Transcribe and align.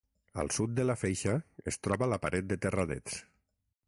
Al 0.43 0.47
sud 0.55 0.71
de 0.77 0.85
la 0.87 0.95
feixa 1.01 1.35
es 1.73 1.77
troba 1.87 2.07
la 2.15 2.19
Paret 2.25 2.47
de 2.53 2.57
Terradets. 2.65 3.21